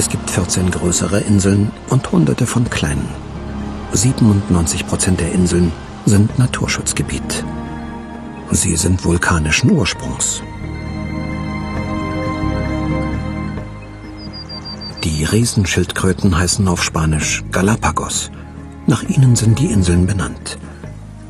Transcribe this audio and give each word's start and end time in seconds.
Es 0.00 0.08
gibt 0.08 0.30
14 0.30 0.70
größere 0.70 1.20
Inseln 1.20 1.70
und 1.90 2.10
hunderte 2.10 2.46
von 2.46 2.70
kleinen. 2.70 3.06
97 3.92 4.86
Prozent 4.86 5.20
der 5.20 5.30
Inseln 5.30 5.72
sind 6.06 6.38
Naturschutzgebiet. 6.38 7.44
Sie 8.50 8.76
sind 8.76 9.04
vulkanischen 9.04 9.70
Ursprungs. 9.72 10.42
Die 15.04 15.24
Riesenschildkröten 15.24 16.34
heißen 16.34 16.66
auf 16.66 16.82
Spanisch 16.82 17.44
Galapagos. 17.52 18.30
Nach 18.86 19.02
ihnen 19.02 19.36
sind 19.36 19.58
die 19.58 19.66
Inseln 19.66 20.06
benannt. 20.06 20.56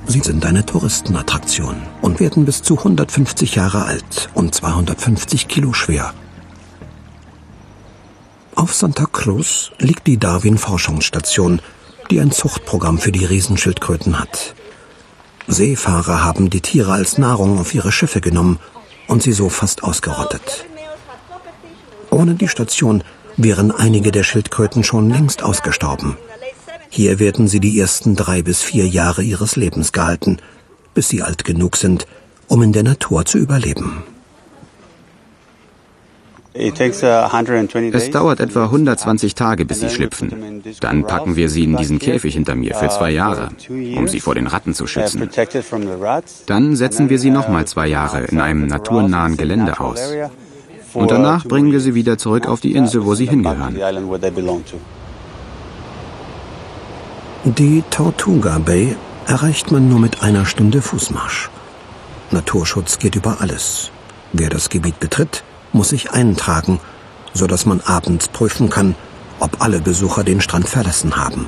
Sie 0.07 0.21
sind 0.21 0.47
eine 0.47 0.65
Touristenattraktion 0.65 1.75
und 2.03 2.21
werden 2.21 2.45
bis 2.45 2.63
zu 2.63 2.79
150 2.79 3.57
Jahre 3.57 3.87
alt 3.87 4.31
und 4.35 4.55
250 4.55 5.49
Kilo 5.49 5.73
schwer. 5.73 6.15
Auf 8.61 8.75
Santa 8.75 9.07
Cruz 9.07 9.71
liegt 9.79 10.07
die 10.07 10.19
Darwin-Forschungsstation, 10.19 11.63
die 12.11 12.21
ein 12.21 12.31
Zuchtprogramm 12.31 12.99
für 12.99 13.11
die 13.11 13.25
Riesenschildkröten 13.25 14.19
hat. 14.19 14.55
Seefahrer 15.47 16.23
haben 16.23 16.51
die 16.51 16.61
Tiere 16.61 16.93
als 16.93 17.17
Nahrung 17.17 17.59
auf 17.59 17.75
ihre 17.75 17.91
Schiffe 17.91 18.21
genommen 18.21 18.59
und 19.09 19.23
sie 19.23 19.33
so 19.33 19.49
fast 19.49 19.83
ausgerottet. 19.83 20.67
Ohne 22.11 22.35
die 22.35 22.49
Station 22.49 23.03
wären 23.39 23.71
einige 23.71 24.13
der 24.13 24.25
Schildkröten 24.25 24.85
schon 24.85 25.09
längst 25.09 25.43
ausgestorben. 25.43 26.19
Hier 26.91 27.19
werden 27.19 27.49
sie 27.49 27.61
die 27.61 27.81
ersten 27.81 28.15
drei 28.15 28.43
bis 28.43 28.61
vier 28.61 28.87
Jahre 28.87 29.23
ihres 29.23 29.57
Lebens 29.57 29.91
gehalten, 29.91 30.37
bis 30.93 31.09
sie 31.09 31.23
alt 31.23 31.47
genug 31.47 31.79
sind, 31.79 32.07
um 32.47 32.61
in 32.63 32.73
der 32.73 32.83
Natur 32.83 33.25
zu 33.25 33.39
überleben. 33.39 34.03
Es 36.53 38.11
dauert 38.11 38.41
etwa 38.41 38.65
120 38.65 39.35
Tage, 39.35 39.65
bis 39.65 39.81
sie 39.81 39.91
schlüpfen. 39.91 40.63
Dann 40.81 41.07
packen 41.07 41.37
wir 41.37 41.49
sie 41.49 41.65
in 41.65 41.77
diesen 41.77 41.99
Käfig 42.01 42.35
hinter 42.35 42.57
mir 42.57 42.75
für 42.75 42.89
zwei 42.89 43.11
Jahre, 43.11 43.51
um 43.69 44.09
sie 44.09 44.21
vor 44.21 44.35
den 44.35 44.49
Ratten 44.49 44.75
zu 44.75 44.87
schützen. 44.87 45.29
Dann 46.47 46.77
setzen 46.77 47.09
wir 47.09 47.19
sie 47.19 47.31
nochmal 47.31 47.67
zwei 47.67 47.87
Jahre 47.87 48.25
in 48.25 48.41
einem 48.41 48.67
naturnahen 48.67 49.37
Gelände 49.37 49.79
aus. 49.79 50.13
Und 50.93 51.11
danach 51.11 51.45
bringen 51.45 51.71
wir 51.71 51.81
sie 51.81 51.95
wieder 51.95 52.19
zurück 52.19 52.49
auf 52.49 52.61
die 52.61 52.75
Insel, 52.75 53.05
wo 53.05 53.15
sie 53.15 53.27
hingehören. 53.27 53.79
Die 57.45 57.83
Tortuga 57.91 58.59
Bay 58.59 58.97
erreicht 59.27 59.71
man 59.71 59.89
nur 59.89 60.01
mit 60.01 60.23
einer 60.23 60.45
Stunde 60.45 60.83
Fußmarsch. 60.83 61.49
Naturschutz 62.33 62.99
geht 62.99 63.15
über 63.15 63.41
alles. 63.41 63.91
Wer 64.33 64.51
das 64.51 64.69
Gebiet 64.69 65.01
betritt, 65.01 65.43
muss 65.73 65.91
sich 65.91 66.11
eintragen, 66.11 66.81
so 67.33 67.47
dass 67.47 67.67
man 67.67 67.81
abends 67.81 68.29
prüfen 68.29 68.71
kann, 68.71 68.95
ob 69.39 69.63
alle 69.63 69.81
Besucher 69.81 70.25
den 70.25 70.41
Strand 70.41 70.69
verlassen 70.69 71.17
haben. 71.17 71.47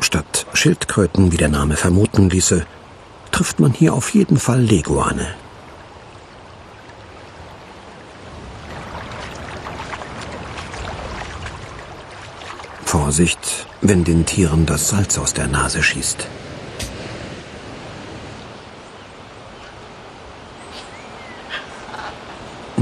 Statt 0.00 0.46
Schildkröten, 0.52 1.32
wie 1.32 1.36
der 1.36 1.48
Name 1.48 1.76
vermuten 1.76 2.30
ließe, 2.30 2.66
trifft 3.30 3.60
man 3.60 3.72
hier 3.72 3.94
auf 3.94 4.12
jeden 4.14 4.38
Fall 4.38 4.60
Leguane. 4.60 5.34
Vorsicht, 12.84 13.66
wenn 13.80 14.04
den 14.04 14.26
Tieren 14.26 14.66
das 14.66 14.88
Salz 14.88 15.16
aus 15.18 15.32
der 15.32 15.46
Nase 15.46 15.82
schießt. 15.82 16.26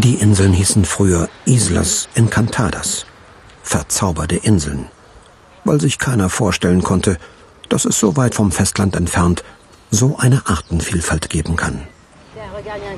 Die 0.03 0.15
Inseln 0.15 0.55
hießen 0.55 0.87
früher 0.87 1.29
Islas 1.45 2.09
Encantadas, 2.15 3.05
verzauberte 3.63 4.37
Inseln, 4.37 4.87
weil 5.65 5.79
sich 5.79 5.99
keiner 5.99 6.31
vorstellen 6.31 6.83
konnte, 6.83 7.19
dass 7.69 7.85
es 7.85 8.01
so 8.01 8.17
weit 8.17 8.35
vom 8.35 8.51
Festland 8.51 8.97
entfernt 8.97 9.45
so 9.91 10.17
eine 10.17 10.47
Artenvielfalt 10.47 11.29
geben 11.29 11.57
kann. 11.57 11.83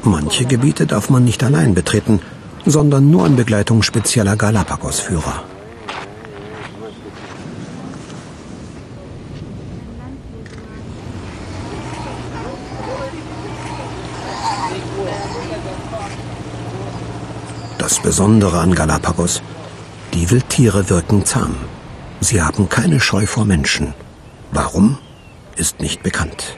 Manche 0.05 0.45
Gebiete 0.45 0.87
darf 0.87 1.11
man 1.11 1.25
nicht 1.25 1.43
allein 1.43 1.75
betreten, 1.75 2.21
sondern 2.67 3.11
nur 3.11 3.27
in 3.27 3.35
Begleitung 3.35 3.83
spezieller 3.83 4.37
Galapagos-Führer. 4.37 5.43
Das 17.83 17.99
Besondere 17.99 18.61
an 18.61 18.77
Galapagos, 18.77 19.43
die 20.15 20.31
Wildtiere 20.31 20.89
wirken 20.89 21.25
zahm. 21.25 21.57
Sie 22.21 22.41
haben 22.41 22.69
keine 22.69 23.01
Scheu 23.01 23.27
vor 23.27 23.45
Menschen. 23.45 23.93
Warum, 24.53 24.99
ist 25.57 25.81
nicht 25.81 26.05
bekannt. 26.05 26.57